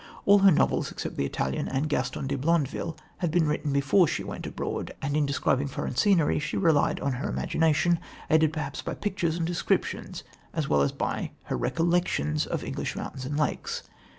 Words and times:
All 0.25 0.39
her 0.39 0.49
novels, 0.51 0.89
except 0.91 1.15
The 1.15 1.27
Italian 1.27 1.67
and 1.67 1.87
Gaston 1.87 2.25
de 2.25 2.35
Blondeville, 2.35 2.97
had 3.17 3.29
been 3.29 3.47
written 3.47 3.71
before 3.71 4.07
she 4.07 4.23
went 4.23 4.47
abroad, 4.47 4.95
and 4.99 5.15
in 5.15 5.27
describing 5.27 5.67
foreign 5.67 5.95
scenery 5.95 6.39
she 6.39 6.57
relied 6.57 6.99
on 7.01 7.11
her 7.11 7.29
imagination, 7.29 7.99
aided 8.27 8.51
perhaps 8.51 8.81
by 8.81 8.95
pictures 8.95 9.37
and 9.37 9.45
descriptions 9.45 10.23
as 10.55 10.67
well 10.67 10.81
as 10.81 10.91
by 10.91 11.29
her 11.43 11.55
recollections 11.55 12.47
of 12.47 12.63
English 12.63 12.95
mountains 12.95 13.25
and 13.25 13.37
lakes. 13.37 13.83